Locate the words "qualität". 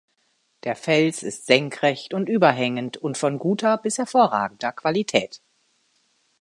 4.71-5.43